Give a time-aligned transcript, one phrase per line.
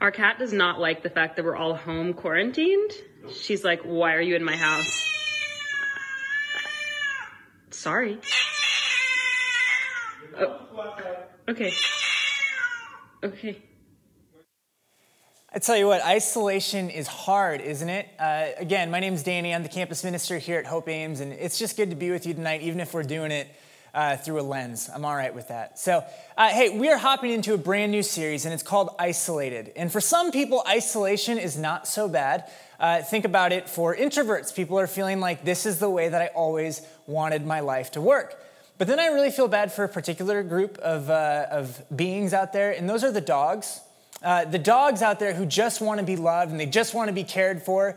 [0.00, 2.92] Our cat does not like the fact that we're all home quarantined.
[3.32, 5.04] She's like, why are you in my house?
[7.70, 8.18] Sorry.
[10.38, 10.60] Oh.
[11.48, 11.72] Okay.
[13.24, 13.62] Okay.
[15.52, 18.06] I tell you what, isolation is hard, isn't it?
[18.18, 19.52] Uh, again, my name is Danny.
[19.54, 22.26] I'm the campus minister here at Hope Ames, and it's just good to be with
[22.26, 23.48] you tonight, even if we're doing it
[23.94, 24.90] uh, through a lens.
[24.92, 25.78] I'm all right with that.
[25.78, 26.04] So,
[26.36, 29.72] uh, hey, we are hopping into a brand new series, and it's called Isolated.
[29.76, 32.50] And for some people, isolation is not so bad.
[32.78, 34.54] Uh, think about it for introverts.
[34.54, 38.00] People are feeling like this is the way that I always wanted my life to
[38.00, 38.40] work.
[38.78, 42.52] But then I really feel bad for a particular group of, uh, of beings out
[42.52, 43.80] there, and those are the dogs.
[44.22, 47.08] Uh, the dogs out there who just want to be loved and they just want
[47.08, 47.96] to be cared for.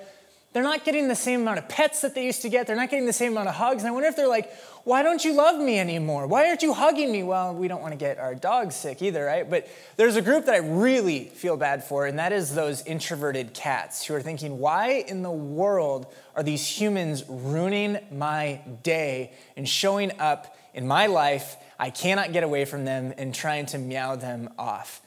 [0.53, 2.67] They're not getting the same amount of pets that they used to get.
[2.67, 3.83] They're not getting the same amount of hugs.
[3.83, 6.27] And I wonder if they're like, why don't you love me anymore?
[6.27, 7.23] Why aren't you hugging me?
[7.23, 9.49] Well, we don't want to get our dogs sick either, right?
[9.49, 13.53] But there's a group that I really feel bad for, and that is those introverted
[13.53, 19.69] cats who are thinking, why in the world are these humans ruining my day and
[19.69, 21.55] showing up in my life?
[21.79, 25.01] I cannot get away from them and trying to meow them off.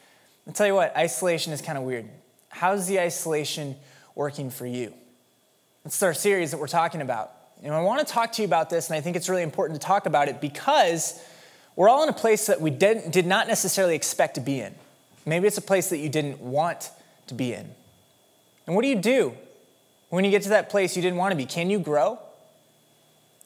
[0.47, 2.09] I'll tell you what, isolation is kind of weird.
[2.49, 3.77] How's the isolation
[4.15, 4.95] working for you?
[5.85, 7.31] It's our series that we're talking about.
[7.63, 9.79] And I want to talk to you about this, and I think it's really important
[9.79, 11.23] to talk about it because
[11.77, 14.75] we're all in a place that we didn't, did not necessarily expect to be in.
[15.27, 16.91] Maybe it's a place that you didn't want
[17.27, 17.69] to be in.
[18.67, 19.35] And what do you do
[20.09, 21.45] when you get to that place you didn't want to be?
[21.45, 22.19] Can you grow?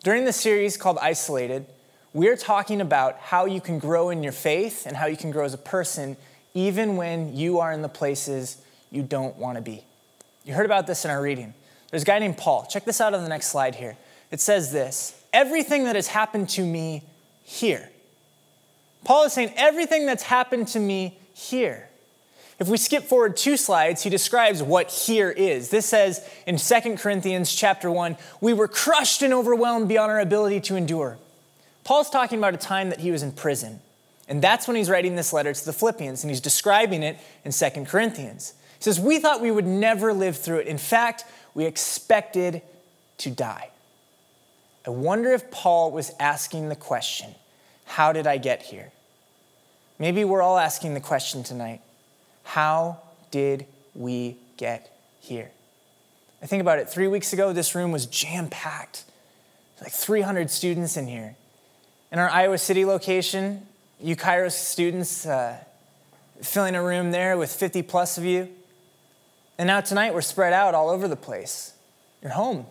[0.05, 1.67] During the series called Isolated,
[2.13, 5.45] we're talking about how you can grow in your faith and how you can grow
[5.45, 6.17] as a person
[6.55, 8.59] even when you are in the places
[8.93, 9.83] you don't want to be.
[10.45, 11.55] You heard about this in our reading.
[11.91, 12.67] There's a guy named Paul.
[12.69, 13.97] Check this out on the next slide here.
[14.31, 17.03] It says this Everything that has happened to me
[17.43, 17.89] here.
[19.05, 21.89] Paul is saying, Everything that's happened to me here.
[22.59, 25.71] If we skip forward two slides, he describes what here is.
[25.71, 30.61] This says in 2 Corinthians chapter 1, we were crushed and overwhelmed beyond our ability
[30.63, 31.19] to endure.
[31.85, 33.81] Paul's talking about a time that he was in prison.
[34.29, 37.53] And that's when he's writing this letter to the Philippians, and he's describing it in
[37.53, 38.55] 2 Corinthians.
[38.77, 40.67] He says, We thought we would never live through it.
[40.67, 41.25] In fact,
[41.55, 42.63] we expected
[43.19, 43.71] to die.
[44.87, 47.35] I wonder if Paul was asking the question,
[47.85, 48.91] How did I get here?
[49.99, 51.81] Maybe we're all asking the question tonight
[52.45, 52.99] How
[53.31, 55.51] did we get here?
[56.43, 56.89] I think about it.
[56.89, 59.05] Three weeks ago, this room was jam packed.
[59.81, 61.37] Like 300 students in here.
[62.11, 63.67] In our Iowa City location,
[64.01, 65.59] you Kairos students uh,
[66.43, 68.49] filling a room there with 50 plus of you.
[69.59, 71.75] And now tonight we're spread out all over the place.
[72.23, 72.67] You're home.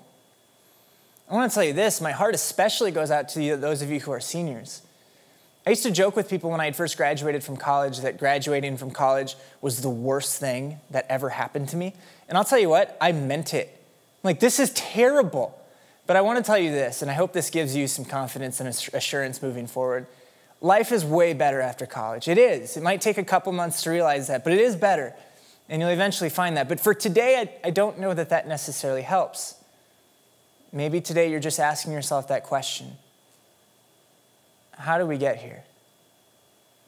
[1.30, 3.92] I want to tell you this my heart especially goes out to you, those of
[3.92, 4.82] you who are seniors.
[5.66, 8.78] I used to joke with people when I had first graduated from college that graduating
[8.78, 11.94] from college was the worst thing that ever happened to me.
[12.30, 13.84] And I'll tell you what, I meant it.
[14.24, 15.62] Like, this is terrible.
[16.06, 18.62] But I want to tell you this, and I hope this gives you some confidence
[18.62, 20.08] and assurance moving forward.
[20.62, 22.30] Life is way better after college.
[22.30, 22.78] It is.
[22.78, 25.14] It might take a couple months to realize that, but it is better.
[25.70, 26.70] And you'll eventually find that.
[26.70, 29.56] But for today, I, I don't know that that necessarily helps.
[30.72, 32.98] Maybe today you're just asking yourself that question
[34.72, 35.64] How do we get here?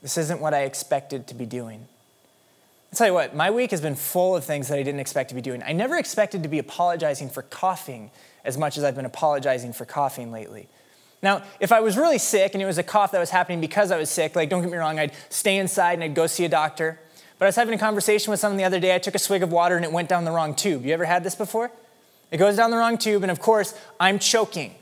[0.02, 1.88] This isn't what I expected to be doing.
[2.92, 5.30] I'll tell you what, my week has been full of things that I didn't expect
[5.30, 5.62] to be doing.
[5.62, 8.10] I never expected to be apologizing for coughing
[8.44, 10.68] as much as I've been apologizing for coughing lately.
[11.22, 13.92] Now, if I was really sick and it was a cough that was happening because
[13.92, 16.46] I was sick, like don't get me wrong, I'd stay inside and I'd go see
[16.46, 17.00] a doctor.
[17.40, 18.94] But I was having a conversation with someone the other day.
[18.94, 20.86] I took a swig of water and it went down the wrong tube.
[20.86, 21.72] You ever had this before?
[22.32, 24.76] It goes down the wrong tube, and of course, I'm choking.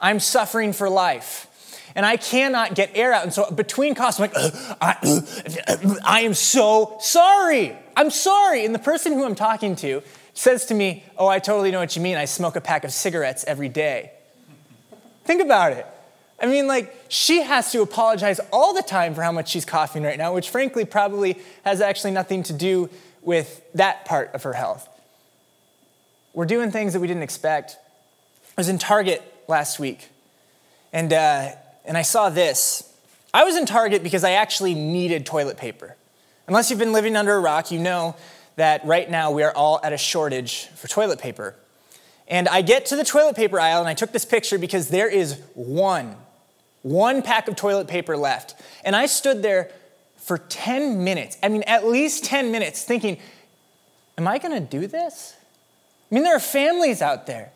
[0.00, 1.46] I'm suffering for life.
[1.94, 3.22] And I cannot get air out.
[3.22, 7.76] And so between coughs, I'm like, I, I am so sorry.
[7.96, 8.64] I'm sorry.
[8.64, 10.02] And the person who I'm talking to
[10.32, 12.16] says to me, Oh, I totally know what you mean.
[12.16, 14.10] I smoke a pack of cigarettes every day.
[15.24, 15.86] Think about it.
[16.40, 20.02] I mean, like, she has to apologize all the time for how much she's coughing
[20.02, 22.90] right now, which frankly probably has actually nothing to do
[23.22, 24.88] with that part of her health.
[26.32, 27.76] We're doing things that we didn't expect.
[28.48, 30.08] I was in Target last week,
[30.92, 31.52] and, uh,
[31.84, 32.92] and I saw this.
[33.32, 35.96] I was in Target because I actually needed toilet paper.
[36.46, 38.16] Unless you've been living under a rock, you know
[38.56, 41.54] that right now we are all at a shortage for toilet paper.
[42.28, 45.08] And I get to the toilet paper aisle and I took this picture because there
[45.08, 46.16] is one,
[46.82, 48.54] one pack of toilet paper left.
[48.84, 49.70] And I stood there
[50.16, 53.18] for 10 minutes, I mean, at least 10 minutes, thinking,
[54.16, 55.34] am I gonna do this?
[56.10, 57.50] I mean, there are families out there.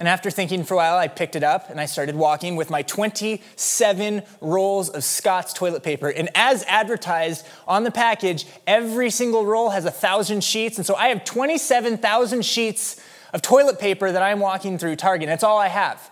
[0.00, 2.70] And after thinking for a while, I picked it up and I started walking with
[2.70, 6.08] my 27 rolls of Scott's toilet paper.
[6.08, 10.78] And as advertised on the package, every single roll has a thousand sheets.
[10.78, 12.98] And so I have 27,000 sheets
[13.32, 15.28] of toilet paper that I'm walking through Target.
[15.28, 16.10] That's all I have.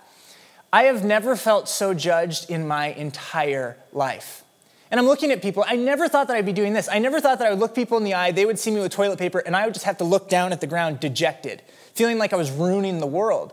[0.72, 4.44] I have never felt so judged in my entire life.
[4.90, 5.64] And I'm looking at people.
[5.66, 6.88] I never thought that I'd be doing this.
[6.88, 8.80] I never thought that I would look people in the eye, they would see me
[8.80, 11.62] with toilet paper, and I would just have to look down at the ground dejected,
[11.94, 13.52] feeling like I was ruining the world.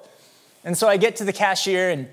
[0.64, 2.08] And so I get to the cashier, and,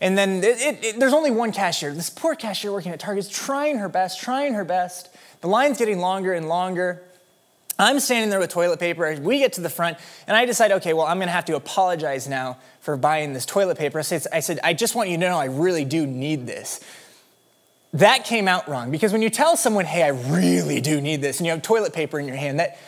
[0.00, 1.92] and then it, it, it, there's only one cashier.
[1.92, 5.14] This poor cashier working at Target is trying her best, trying her best.
[5.42, 7.02] The line's getting longer and longer.
[7.78, 9.16] I'm standing there with toilet paper.
[9.20, 11.56] We get to the front, and I decide, okay, well, I'm going to have to
[11.56, 13.98] apologize now for buying this toilet paper.
[13.98, 16.80] I said, I said, I just want you to know I really do need this.
[17.94, 21.38] That came out wrong because when you tell someone, hey, I really do need this,
[21.38, 22.78] and you have toilet paper in your hand, that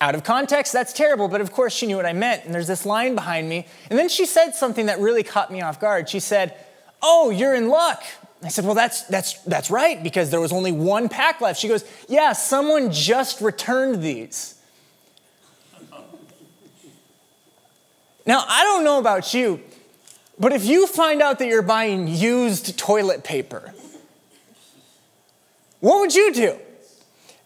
[0.00, 2.44] out of context, that's terrible, but of course she knew what I meant.
[2.44, 3.68] And there's this line behind me.
[3.88, 6.08] And then she said something that really caught me off guard.
[6.08, 6.56] She said,
[7.00, 8.02] Oh, you're in luck.
[8.42, 11.60] I said, Well, that's, that's, that's right, because there was only one pack left.
[11.60, 14.58] She goes, Yeah, someone just returned these.
[18.24, 19.60] Now, I don't know about you,
[20.38, 23.74] but if you find out that you're buying used toilet paper,
[25.80, 26.56] what would you do?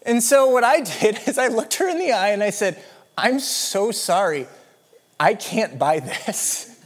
[0.04, 2.82] And so what I did is I looked her in the eye and I said,
[3.18, 4.46] I'm so sorry.
[5.18, 6.78] I can't buy this.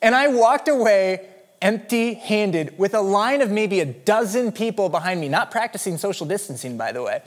[0.00, 1.28] And I walked away
[1.62, 6.26] empty handed with a line of maybe a dozen people behind me, not practicing social
[6.26, 7.22] distancing, by the way,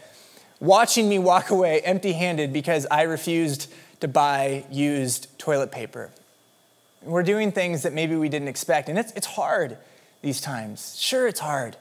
[0.59, 6.12] watching me walk away empty handed because I refused to buy used toilet paper.
[7.03, 9.77] We're doing things that maybe we didn't expect, and it's, it's hard
[10.21, 10.97] these times.
[11.00, 11.77] Sure, it's hard.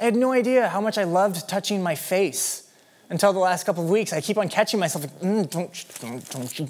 [0.00, 2.70] I had no idea how much I loved touching my face
[3.10, 4.12] until the last couple of weeks.
[4.12, 6.68] I keep on catching myself like, mm, don't, don't, don't you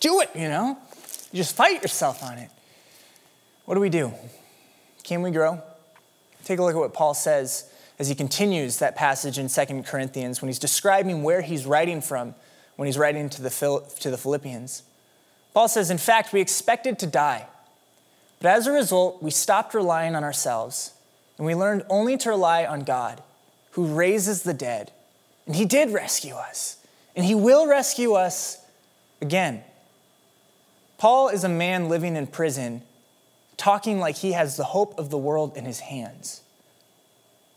[0.00, 0.76] do it, you know?
[1.32, 2.50] You just fight yourself on it.
[3.64, 4.12] What do we do?
[5.08, 5.62] Can we grow?
[6.44, 10.42] Take a look at what Paul says as he continues that passage in 2 Corinthians
[10.42, 12.34] when he's describing where he's writing from
[12.76, 13.48] when he's writing to the,
[14.00, 14.82] to the Philippians.
[15.54, 17.46] Paul says, In fact, we expected to die,
[18.38, 20.92] but as a result, we stopped relying on ourselves
[21.38, 23.22] and we learned only to rely on God,
[23.70, 24.92] who raises the dead
[25.46, 26.76] and He did rescue us,
[27.16, 28.58] and He will rescue us
[29.22, 29.64] again.
[30.98, 32.82] Paul is a man living in prison,
[33.58, 36.40] talking like he has the hope of the world in his hands.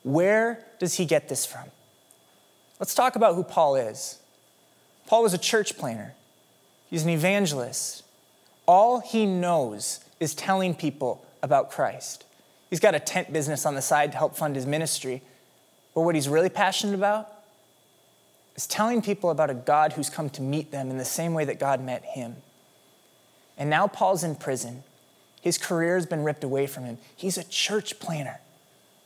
[0.03, 1.65] Where does he get this from?
[2.79, 4.19] Let's talk about who Paul is.
[5.07, 6.13] Paul was a church planter,
[6.89, 8.03] he's an evangelist.
[8.67, 12.25] All he knows is telling people about Christ.
[12.69, 15.21] He's got a tent business on the side to help fund his ministry.
[15.93, 17.29] But what he's really passionate about
[18.55, 21.43] is telling people about a God who's come to meet them in the same way
[21.45, 22.37] that God met him.
[23.57, 24.83] And now Paul's in prison.
[25.41, 26.99] His career has been ripped away from him.
[27.15, 28.39] He's a church planner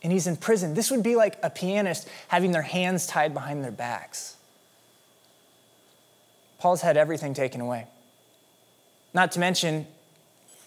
[0.02, 0.74] and he's in prison.
[0.74, 4.36] This would be like a pianist having their hands tied behind their backs.
[6.58, 7.86] Paul's had everything taken away.
[9.14, 9.86] Not to mention,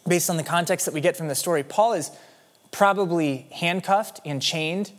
[0.08, 2.12] based on the context that we get from the story, Paul is
[2.72, 4.92] probably handcuffed and chained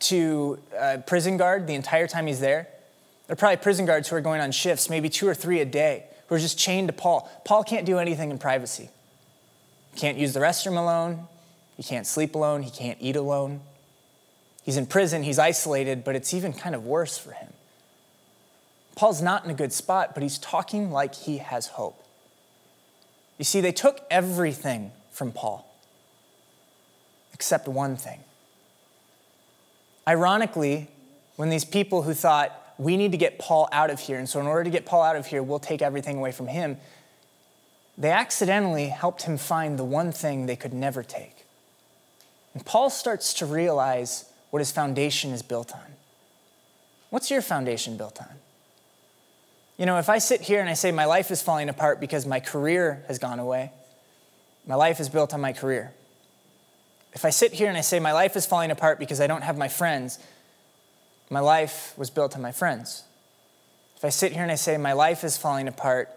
[0.00, 2.68] to a prison guard the entire time he's there.
[3.26, 5.64] There are probably prison guards who are going on shifts, maybe two or three a
[5.64, 7.30] day, who are just chained to Paul.
[7.44, 8.88] Paul can't do anything in privacy.
[9.94, 11.26] He can't use the restroom alone.
[11.76, 12.62] He can't sleep alone.
[12.62, 13.60] He can't eat alone.
[14.62, 15.22] He's in prison.
[15.22, 17.52] He's isolated, but it's even kind of worse for him.
[18.94, 22.04] Paul's not in a good spot, but he's talking like he has hope.
[23.38, 25.66] You see, they took everything from Paul
[27.32, 28.20] except one thing.
[30.06, 30.88] Ironically,
[31.36, 34.18] when these people who thought, we need to get Paul out of here.
[34.18, 36.48] And so, in order to get Paul out of here, we'll take everything away from
[36.48, 36.76] him.
[37.98, 41.44] They accidentally helped him find the one thing they could never take.
[42.54, 45.94] And Paul starts to realize what his foundation is built on.
[47.10, 48.28] What's your foundation built on?
[49.76, 52.26] You know, if I sit here and I say my life is falling apart because
[52.26, 53.72] my career has gone away,
[54.66, 55.92] my life is built on my career.
[57.12, 59.42] If I sit here and I say my life is falling apart because I don't
[59.42, 60.18] have my friends,
[61.30, 63.04] my life was built on my friends.
[63.96, 66.08] If I sit here and I say, my life is falling apart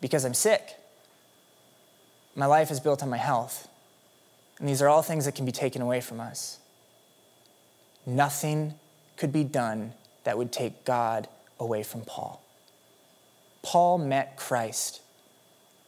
[0.00, 0.76] because I'm sick,
[2.36, 3.66] my life is built on my health.
[4.58, 6.58] And these are all things that can be taken away from us.
[8.06, 8.74] Nothing
[9.16, 9.92] could be done
[10.24, 11.28] that would take God
[11.58, 12.42] away from Paul.
[13.62, 15.00] Paul met Christ.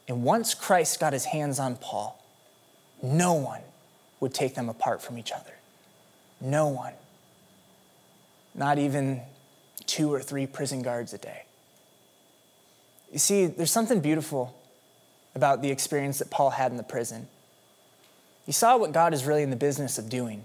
[0.07, 2.21] And once Christ got his hands on Paul,
[3.01, 3.61] no one
[4.19, 5.53] would take them apart from each other.
[6.41, 6.93] No one
[8.59, 9.21] not even
[9.85, 11.43] two or three prison guards a day.
[13.11, 14.55] You see, there's something beautiful
[15.35, 17.27] about the experience that Paul had in the prison.
[18.45, 20.43] He saw what God is really in the business of doing.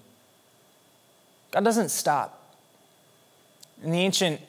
[1.50, 2.56] God doesn't stop.
[3.82, 4.40] In the ancient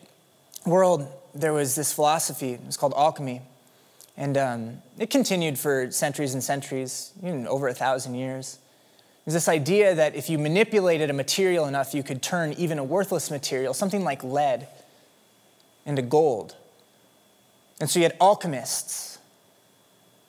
[0.65, 3.41] world, there was this philosophy, it was called alchemy.
[4.17, 8.59] And um, it continued for centuries and centuries, even over a thousand years.
[9.25, 12.83] There's this idea that if you manipulated a material enough, you could turn even a
[12.83, 14.67] worthless material, something like lead,
[15.85, 16.55] into gold.
[17.79, 19.14] And so you had alchemists.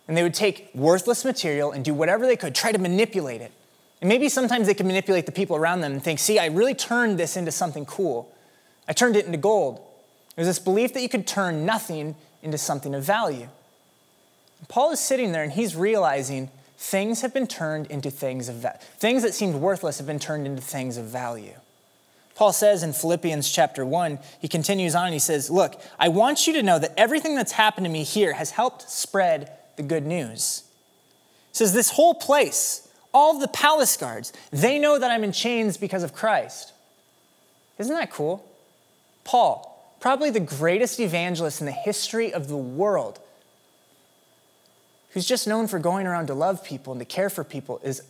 [0.09, 3.53] And they would take worthless material and do whatever they could, try to manipulate it.
[4.01, 6.75] And maybe sometimes they could manipulate the people around them and think, see, I really
[6.75, 8.33] turned this into something cool.
[8.87, 9.81] I turned it into gold.
[10.37, 13.49] There's this belief that you could turn nothing into something of value.
[14.69, 18.79] Paul is sitting there and he's realizing things have been turned into things of value.
[18.99, 21.55] Things that seemed worthless have been turned into things of value.
[22.35, 26.47] Paul says in Philippians chapter 1, he continues on, and he says, Look, I want
[26.47, 30.04] you to know that everything that's happened to me here has helped spread the good
[30.04, 30.62] news.
[31.52, 35.76] He says, This whole place, all the palace guards, they know that I'm in chains
[35.76, 36.73] because of Christ.
[37.78, 38.45] Isn't that cool?
[39.25, 43.18] Paul, probably the greatest evangelist in the history of the world,
[45.11, 48.02] who's just known for going around to love people and to care for people, is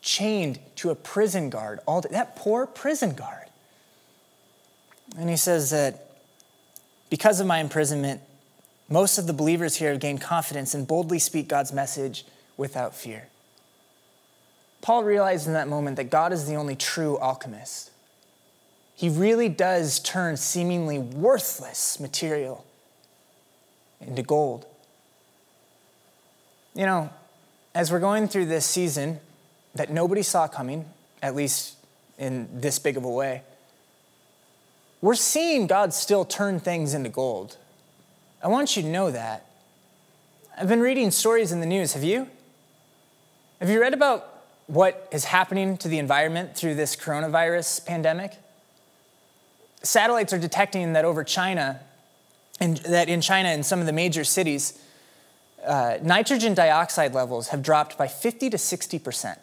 [0.00, 2.08] chained to a prison guard all day.
[2.10, 3.46] That poor prison guard.
[5.16, 6.08] And he says that
[7.10, 8.20] because of my imprisonment,
[8.92, 12.26] most of the believers here have gained confidence and boldly speak God's message
[12.58, 13.28] without fear.
[14.82, 17.90] Paul realized in that moment that God is the only true alchemist.
[18.94, 22.66] He really does turn seemingly worthless material
[24.00, 24.66] into gold.
[26.74, 27.10] You know,
[27.74, 29.20] as we're going through this season
[29.74, 30.84] that nobody saw coming,
[31.22, 31.76] at least
[32.18, 33.42] in this big of a way,
[35.00, 37.56] we're seeing God still turn things into gold.
[38.42, 39.46] I want you to know that.
[40.58, 41.92] I've been reading stories in the news.
[41.92, 42.26] Have you?
[43.60, 48.32] Have you read about what is happening to the environment through this coronavirus pandemic?
[49.84, 51.80] Satellites are detecting that over China,
[52.58, 54.76] and that in China, in some of the major cities,
[55.64, 59.38] uh, nitrogen dioxide levels have dropped by 50 to 60 percent.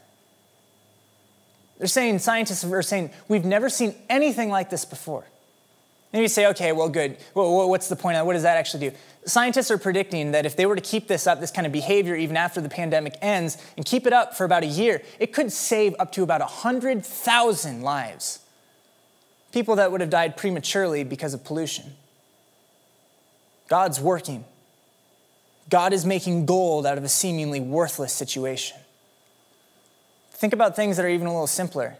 [1.78, 5.24] They're saying, scientists are saying, we've never seen anything like this before.
[6.12, 7.18] And you say, okay, well, good.
[7.36, 8.26] Well, what's the point of that?
[8.26, 8.96] What does that actually do?
[9.26, 12.16] Scientists are predicting that if they were to keep this up, this kind of behavior,
[12.16, 15.52] even after the pandemic ends, and keep it up for about a year, it could
[15.52, 18.40] save up to about 100,000 lives.
[19.52, 21.94] People that would have died prematurely because of pollution.
[23.68, 24.46] God's working.
[25.70, 28.78] God is making gold out of a seemingly worthless situation.
[30.32, 31.98] Think about things that are even a little simpler.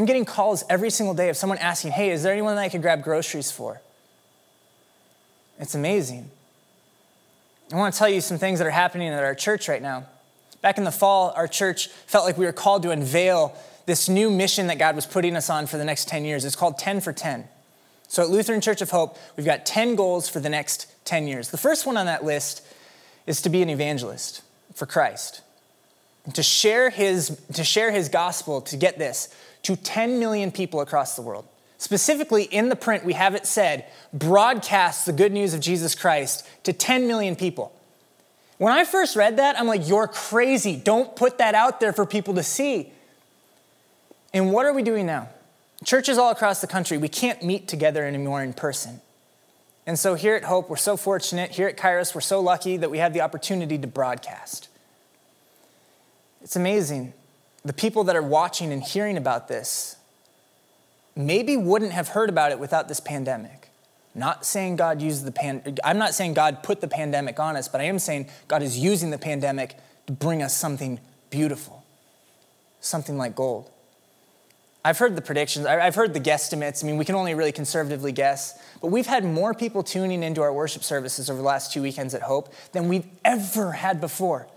[0.00, 2.70] I'm getting calls every single day of someone asking, hey, is there anyone that I
[2.70, 3.82] could grab groceries for?
[5.58, 6.30] It's amazing.
[7.70, 10.06] I want to tell you some things that are happening at our church right now.
[10.62, 13.54] Back in the fall, our church felt like we were called to unveil
[13.84, 16.46] this new mission that God was putting us on for the next 10 years.
[16.46, 17.46] It's called 10 for 10.
[18.08, 21.50] So at Lutheran Church of Hope, we've got 10 goals for the next 10 years.
[21.50, 22.66] The first one on that list
[23.26, 24.40] is to be an evangelist
[24.72, 25.42] for Christ
[26.34, 31.16] to share his, to share his gospel, to get this, to 10 million people across
[31.16, 31.46] the world.
[31.78, 36.46] Specifically, in the print, we have it said, broadcast the good news of Jesus Christ
[36.64, 37.74] to 10 million people.
[38.58, 40.76] When I first read that, I'm like, you're crazy.
[40.76, 42.92] Don't put that out there for people to see.
[44.34, 45.30] And what are we doing now?
[45.84, 49.00] Churches all across the country, we can't meet together anymore in person.
[49.86, 51.52] And so here at Hope, we're so fortunate.
[51.52, 54.68] Here at Kairos, we're so lucky that we have the opportunity to broadcast.
[56.42, 57.14] It's amazing.
[57.64, 59.96] The people that are watching and hearing about this
[61.14, 63.68] maybe wouldn't have heard about it without this pandemic.
[64.14, 67.68] Not saying God used the pan I'm not saying God put the pandemic on us,
[67.68, 69.76] but I am saying God is using the pandemic
[70.06, 70.98] to bring us something
[71.30, 71.84] beautiful.
[72.80, 73.70] Something like gold.
[74.82, 76.82] I've heard the predictions, I've heard the guesstimates.
[76.82, 80.40] I mean, we can only really conservatively guess, but we've had more people tuning into
[80.40, 84.48] our worship services over the last two weekends at Hope than we've ever had before.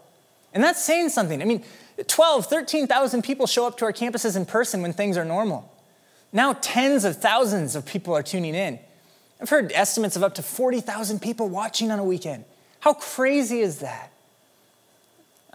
[0.53, 1.41] And that's saying something.
[1.41, 1.63] I mean,
[2.07, 5.71] 12, 13,000 people show up to our campuses in person when things are normal.
[6.31, 8.79] Now, tens of thousands of people are tuning in.
[9.41, 12.45] I've heard estimates of up to 40,000 people watching on a weekend.
[12.79, 14.11] How crazy is that?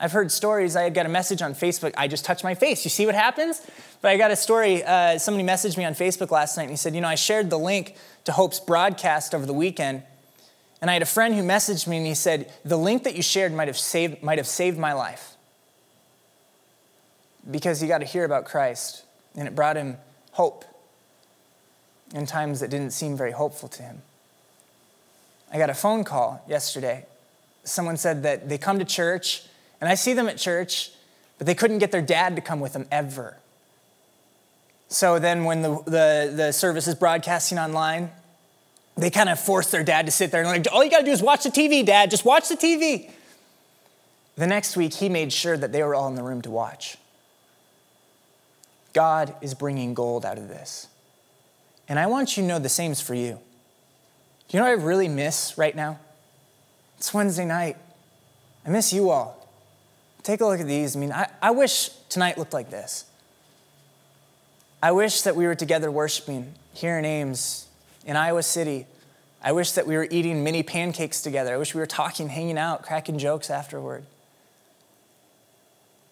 [0.01, 0.77] I've heard stories.
[0.77, 1.93] I had got a message on Facebook.
[1.97, 2.85] I just touched my face.
[2.85, 3.61] You see what happens?
[4.01, 4.85] But I got a story.
[4.85, 7.51] Uh, somebody messaged me on Facebook last night and he said, You know, I shared
[7.51, 10.05] the link to Hope's broadcast over the weekend.
[10.81, 13.23] And I had a friend who messaged me and he said, The link that you
[13.23, 15.35] shared might have saved, might have saved my life.
[17.51, 19.05] Because he got to hear about Christ
[19.35, 19.97] and it brought him
[20.33, 20.65] hope
[22.15, 24.03] in times that didn't seem very hopeful to him.
[25.53, 27.07] I got a phone call yesterday.
[27.65, 29.45] someone said that they come to church,
[29.81, 30.91] and I see them at church,
[31.37, 33.37] but they couldn't get their dad to come with them ever.
[34.89, 38.11] So then, when the, the, the service is broadcasting online,
[38.99, 41.05] they kind of force their dad to sit there and like, all you got to
[41.05, 43.11] do is watch the TV, dad, just watch the TV.
[44.37, 46.97] The next week, he made sure that they were all in the room to watch.
[48.93, 50.89] God is bringing gold out of this.
[51.89, 53.39] And I want you to know the same is for you.
[54.49, 55.99] Do you know what I really miss right now?
[56.97, 57.77] It's Wednesday night.
[58.67, 59.49] I miss you all.
[60.23, 60.97] Take a look at these.
[60.97, 63.05] I mean, I, I wish tonight looked like this.
[64.83, 67.67] I wish that we were together worshiping here in Ames,
[68.05, 68.87] in Iowa City.
[69.43, 71.55] I wish that we were eating mini pancakes together.
[71.55, 74.05] I wish we were talking, hanging out, cracking jokes afterward.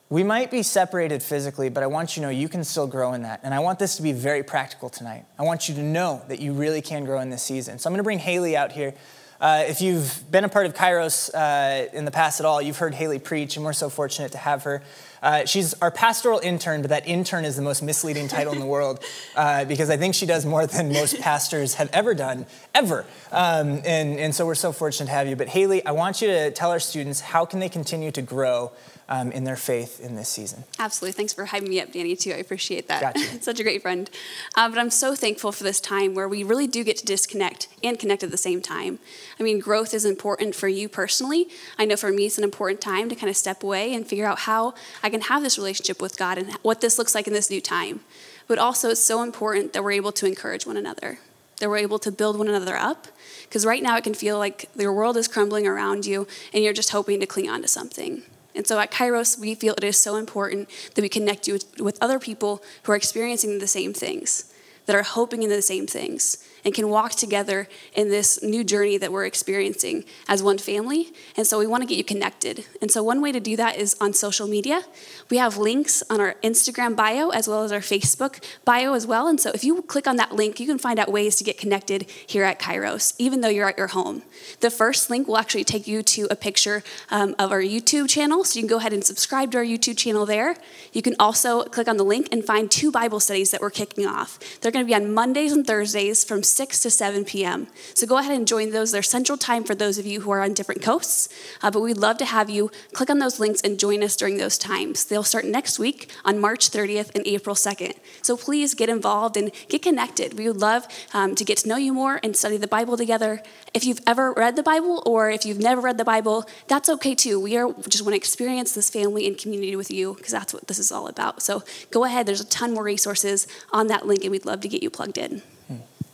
[0.09, 3.13] We might be separated physically, but I want you to know you can still grow
[3.13, 3.41] in that.
[3.43, 5.25] And I want this to be very practical tonight.
[5.37, 7.81] I want you to know that you really can grow in this season.
[7.81, 8.95] So I'm going to bring Haley out here.
[9.41, 12.79] Uh, if you've been a part of Kairos uh, in the past at all, you've
[12.79, 14.83] heard Haley preach, and we're so fortunate to have her.
[15.23, 18.67] Uh, she's our pastoral intern, but that intern is the most misleading title in the
[18.67, 19.05] world
[19.37, 23.05] uh, because I think she does more than most pastors have ever done, ever.
[23.31, 25.37] Um, and, and so we're so fortunate to have you.
[25.37, 28.73] But Haley, I want you to tell our students how can they continue to grow
[29.09, 30.65] um, in their faith in this season.
[30.79, 31.13] Absolutely.
[31.13, 32.33] Thanks for hyping me up, Danny, too.
[32.33, 33.01] I appreciate that.
[33.01, 33.21] Gotcha.
[33.43, 34.11] Such a great friend.
[34.57, 37.69] Uh, but I'm so thankful for this time where we really do get to disconnect
[37.83, 38.99] and connect at the same time.
[39.39, 41.49] I mean, growth is important for you personally.
[41.79, 44.27] I know for me, it's an important time to kind of step away and figure
[44.27, 47.33] out how I can have this relationship with God and what this looks like in
[47.33, 48.01] this new time.
[48.49, 51.19] But also, it's so important that we're able to encourage one another,
[51.59, 53.07] that we're able to build one another up.
[53.43, 56.73] Because right now, it can feel like your world is crumbling around you and you're
[56.73, 58.23] just hoping to cling on to something.
[58.57, 61.81] And so at Kairos, we feel it is so important that we connect you with,
[61.81, 64.53] with other people who are experiencing the same things,
[64.87, 68.99] that are hoping in the same things and can walk together in this new journey
[68.99, 71.13] that we're experiencing as one family.
[71.37, 72.67] And so we want to get you connected.
[72.83, 74.83] And so one way to do that is on social media.
[75.31, 79.29] We have links on our Instagram bio as well as our Facebook bio as well.
[79.29, 81.57] And so if you click on that link, you can find out ways to get
[81.57, 84.23] connected here at Kairos, even though you're at your home.
[84.59, 88.43] The first link will actually take you to a picture um, of our YouTube channel.
[88.43, 90.57] So you can go ahead and subscribe to our YouTube channel there.
[90.93, 94.05] You can also click on the link and find two Bible studies that we're kicking
[94.05, 94.41] off.
[94.61, 97.67] They're going to be on Mondays and Thursdays from 6 to 7 p.m.
[97.93, 98.91] So go ahead and join those.
[98.91, 101.29] They're central time for those of you who are on different coasts,
[101.63, 104.39] uh, but we'd love to have you click on those links and join us during
[104.39, 105.05] those times.
[105.05, 107.93] They'll start next week on March 30th and April 2nd.
[108.23, 110.39] So please get involved and get connected.
[110.39, 113.43] We would love um, to get to know you more and study the Bible together.
[113.75, 117.15] If you've ever read the Bible or if you've never read the Bible, that's okay
[117.15, 117.39] too.
[117.39, 120.69] We are just want to experience this family and community with you because that's what
[120.69, 121.43] this is all about.
[121.43, 122.25] So go ahead.
[122.25, 125.19] There's a ton more resources on that link, and we'd love to get you plugged
[125.19, 125.43] in.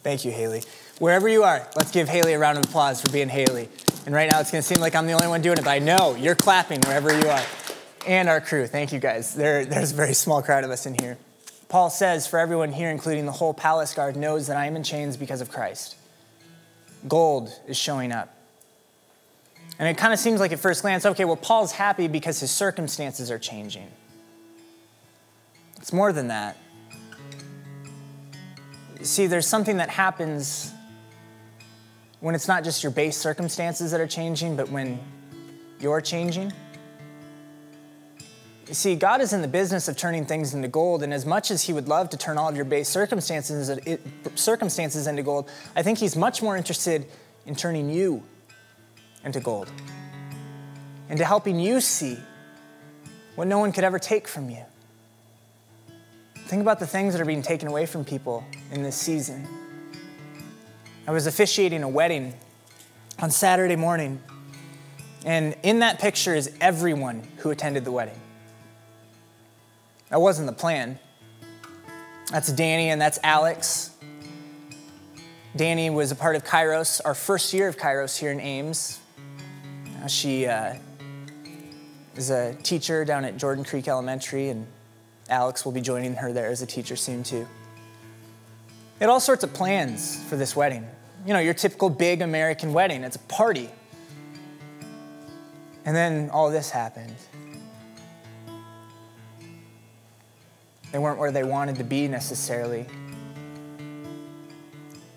[0.03, 0.63] Thank you, Haley.
[0.99, 3.69] Wherever you are, let's give Haley a round of applause for being Haley.
[4.05, 5.71] And right now, it's going to seem like I'm the only one doing it, but
[5.71, 7.43] I know you're clapping wherever you are.
[8.07, 9.35] And our crew, thank you guys.
[9.35, 11.19] There, there's a very small crowd of us in here.
[11.69, 14.83] Paul says, For everyone here, including the whole palace guard, knows that I am in
[14.83, 15.97] chains because of Christ.
[17.07, 18.35] Gold is showing up.
[19.79, 22.51] And it kind of seems like at first glance, okay, well, Paul's happy because his
[22.51, 23.89] circumstances are changing.
[25.77, 26.57] It's more than that.
[29.03, 30.73] See, there's something that happens
[32.21, 35.01] when it's not just your base circumstances that are changing, but when
[35.81, 36.53] you're changing.
[38.69, 41.51] You see, God is in the business of turning things into gold, and as much
[41.51, 43.77] as He would love to turn all of your base circumstances,
[44.37, 47.07] circumstances into gold, I think He's much more interested
[47.45, 48.23] in turning you
[49.25, 49.71] into gold,
[51.11, 52.19] into helping you see
[53.35, 54.65] what no one could ever take from you.
[56.53, 59.49] Think about the things that are being taken away from people in this season.
[61.09, 62.35] I was officiating a wedding
[63.21, 64.21] on Saturday morning,
[65.25, 68.21] and in that picture is everyone who attended the wedding.
[70.11, 70.99] That wasn't the plan.
[72.31, 73.97] That's Danny and that's Alex.
[75.57, 79.01] Danny was a part of Kairos, our first year of Kairos here in Ames.
[79.99, 80.75] Now she uh,
[82.15, 84.67] is a teacher down at Jordan Creek Elementary, and
[85.33, 87.49] Alex will be joining her there as a teacher soon, too.
[89.01, 90.87] It all sorts of plans for this wedding.
[91.27, 93.71] You know, your typical big American wedding, it's a party.
[95.85, 97.17] And then all this happened.
[100.93, 102.87] They weren't where they wanted to be necessarily.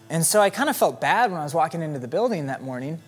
[0.10, 2.64] And so I kind of felt bad when I was walking into the building that
[2.64, 3.02] morning.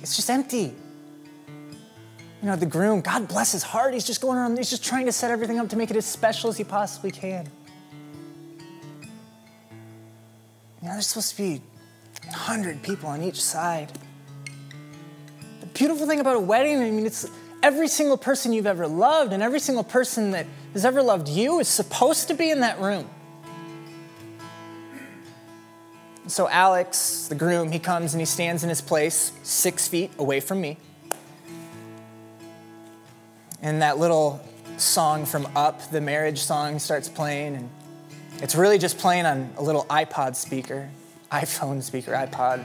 [0.00, 0.74] It's just empty
[2.42, 5.06] you know, the groom, God bless his heart, he's just going around, he's just trying
[5.06, 7.46] to set everything up to make it as special as he possibly can.
[10.80, 11.62] You know, there's supposed to be
[12.24, 13.92] 100 people on each side.
[15.60, 17.26] The beautiful thing about a wedding, I mean, it's
[17.62, 21.60] every single person you've ever loved and every single person that has ever loved you
[21.60, 23.06] is supposed to be in that room.
[26.26, 30.40] So, Alex, the groom, he comes and he stands in his place six feet away
[30.40, 30.78] from me.
[33.62, 34.40] And that little
[34.78, 37.56] song from Up, the marriage song, starts playing.
[37.56, 37.70] And
[38.42, 40.88] it's really just playing on a little iPod speaker,
[41.30, 42.64] iPhone speaker, iPod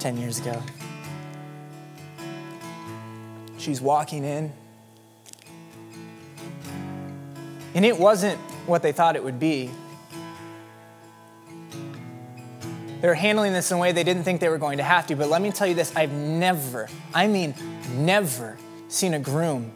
[0.00, 0.62] 10 years ago.
[3.58, 4.52] She's walking in.
[7.74, 9.70] And it wasn't what they thought it would be.
[13.00, 15.06] They were handling this in a way they didn't think they were going to have
[15.08, 15.16] to.
[15.16, 17.54] But let me tell you this I've never, I mean,
[17.94, 18.56] never
[18.88, 19.72] seen a groom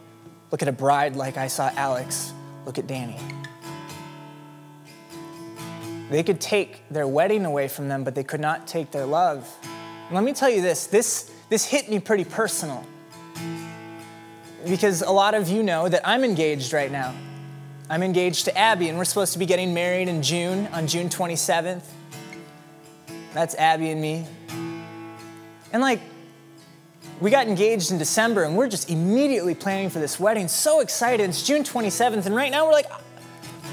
[0.53, 2.31] look at a bride like I saw Alex
[2.67, 3.17] look at Danny.
[6.11, 9.51] They could take their wedding away from them, but they could not take their love.
[9.63, 12.85] And let me tell you this this, this hit me pretty personal.
[14.63, 17.15] Because a lot of you know that I'm engaged right now.
[17.89, 21.09] I'm engaged to Abby, and we're supposed to be getting married in June, on June
[21.09, 21.83] 27th.
[23.33, 24.27] That's Abby and me.
[25.73, 25.99] And like,
[27.19, 30.47] we got engaged in December and we're just immediately planning for this wedding.
[30.47, 31.29] So excited.
[31.29, 32.87] It's June 27th, and right now we're like,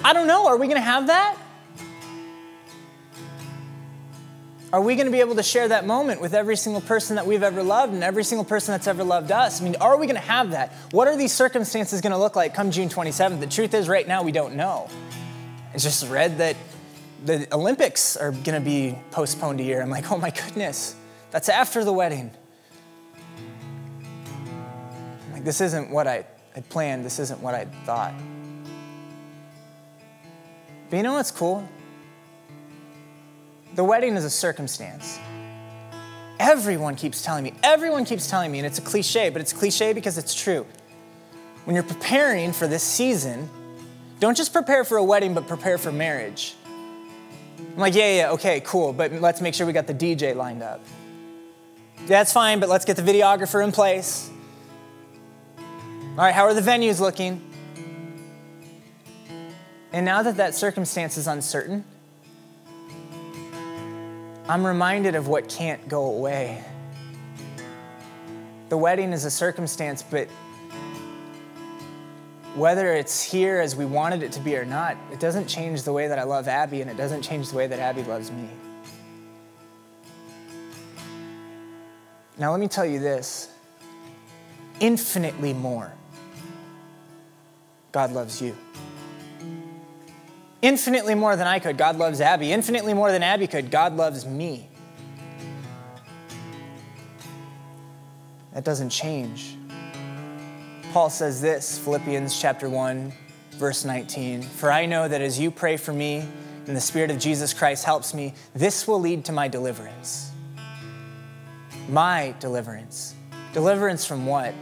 [0.05, 1.37] I don't know, are we gonna have that?
[4.73, 7.43] Are we gonna be able to share that moment with every single person that we've
[7.43, 9.61] ever loved and every single person that's ever loved us?
[9.61, 10.73] I mean, are we gonna have that?
[10.93, 13.41] What are these circumstances gonna look like come June 27th?
[13.41, 14.89] The truth is, right now, we don't know.
[15.75, 16.57] It's just read that
[17.25, 19.83] the Olympics are going to be postponed a year.
[19.83, 20.95] I'm like, oh my goodness,
[21.31, 22.31] that's after the wedding.
[25.41, 28.13] Like, this isn't what I had planned, this isn't what I thought.
[30.91, 31.67] But you know what's cool?
[33.75, 35.19] The wedding is a circumstance.
[36.39, 39.95] Everyone keeps telling me, everyone keeps telling me, and it's a cliche, but it's cliche
[39.95, 40.67] because it's true.
[41.65, 43.49] When you're preparing for this season,
[44.19, 46.55] don't just prepare for a wedding, but prepare for marriage.
[47.59, 50.63] I'm like, yeah, yeah, okay, cool, but let's make sure we got the DJ lined
[50.63, 50.85] up.
[52.07, 54.31] That's fine, but let's get the videographer in place.
[56.21, 57.41] All right, how are the venues looking?
[59.91, 61.83] And now that that circumstance is uncertain,
[64.47, 66.63] I'm reminded of what can't go away.
[68.69, 70.29] The wedding is a circumstance, but
[72.55, 75.93] whether it's here as we wanted it to be or not, it doesn't change the
[75.95, 78.47] way that I love Abby and it doesn't change the way that Abby loves me.
[82.37, 83.49] Now, let me tell you this
[84.81, 85.95] infinitely more,
[87.93, 88.57] God loves you.
[90.63, 92.53] Infinitely more than I could, God loves Abby.
[92.53, 94.69] Infinitely more than Abby could, God loves me.
[98.53, 99.57] That doesn't change.
[100.93, 103.13] Paul says this, Philippians chapter 1,
[103.53, 106.25] verse 19 For I know that as you pray for me
[106.67, 110.31] and the Spirit of Jesus Christ helps me, this will lead to my deliverance.
[111.89, 113.15] My deliverance.
[113.53, 114.53] Deliverance from what?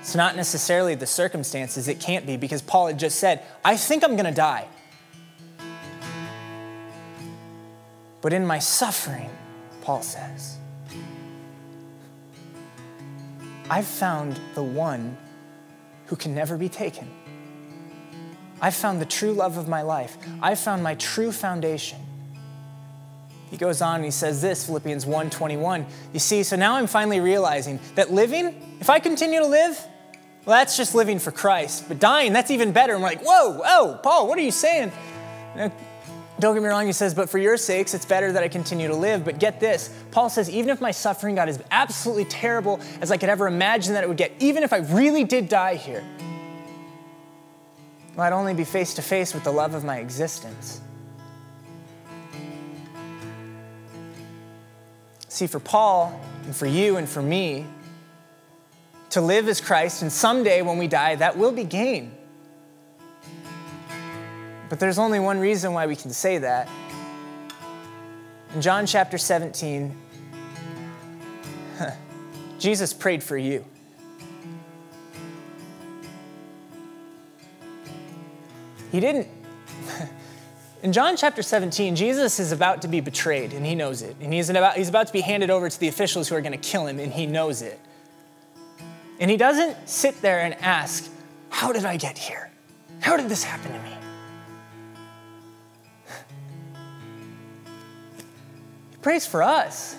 [0.00, 4.04] It's not necessarily the circumstances, it can't be, because Paul had just said, I think
[4.04, 4.66] I'm gonna die.
[8.20, 9.30] But in my suffering,
[9.82, 10.56] Paul says,
[13.70, 15.16] I've found the one
[16.06, 17.10] who can never be taken.
[18.60, 20.16] I've found the true love of my life.
[20.42, 22.00] I've found my true foundation.
[23.50, 25.86] He goes on and he says this, Philippians 1:21.
[26.12, 29.78] You see, so now I'm finally realizing that living, if I continue to live,
[30.44, 31.88] well, that's just living for Christ.
[31.88, 32.94] But dying, that's even better.
[32.94, 34.92] I'm like, whoa, whoa, Paul, what are you saying?
[36.40, 38.86] Don't get me wrong, he says, but for your sakes, it's better that I continue
[38.86, 39.24] to live.
[39.24, 43.16] But get this Paul says, even if my suffering got as absolutely terrible as I
[43.16, 46.04] could ever imagine that it would get, even if I really did die here,
[48.14, 50.80] well, I'd only be face to face with the love of my existence.
[55.28, 57.66] See, for Paul, and for you, and for me,
[59.10, 62.12] to live as Christ, and someday when we die, that will be gain.
[64.68, 66.68] But there's only one reason why we can say that.
[68.54, 69.96] In John chapter 17,
[72.58, 73.64] Jesus prayed for you.
[78.90, 79.37] He didn't.
[80.80, 84.14] In John chapter 17, Jesus is about to be betrayed, and he knows it.
[84.20, 86.52] And he's about, he's about to be handed over to the officials who are going
[86.52, 87.80] to kill him, and he knows it.
[89.18, 91.10] And he doesn't sit there and ask,
[91.50, 92.52] How did I get here?
[93.00, 93.90] How did this happen to me?
[98.90, 99.96] He prays for us.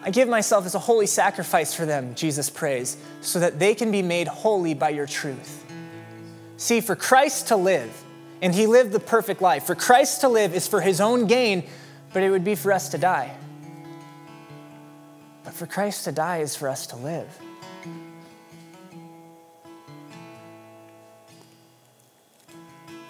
[0.00, 3.90] I give myself as a holy sacrifice for them, Jesus prays, so that they can
[3.90, 5.66] be made holy by your truth.
[6.56, 7.92] See, for Christ to live,
[8.40, 11.68] and he lived the perfect life, for Christ to live is for his own gain,
[12.12, 13.36] but it would be for us to die.
[15.44, 17.38] But for Christ to die is for us to live.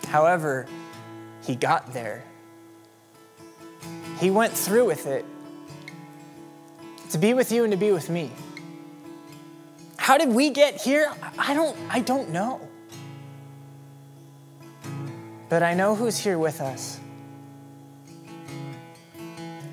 [0.06, 0.66] However,
[1.42, 2.24] he got there.
[4.20, 5.24] He went through with it
[7.10, 8.30] to be with you and to be with me.
[9.96, 11.12] How did we get here?
[11.38, 12.67] I don't I don't know.
[15.48, 17.00] But I know who's here with us.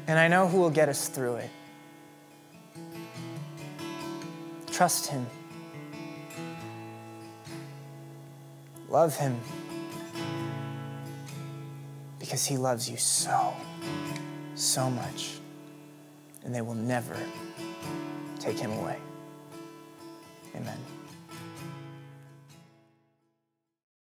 [0.08, 1.50] And I know who will get us through it.
[4.72, 5.26] Trust him.
[8.90, 9.40] Love him.
[12.20, 13.54] Because he loves you so,
[14.56, 15.40] so much
[16.46, 17.18] and they will never
[18.40, 18.98] take him away.
[20.56, 20.78] Amen.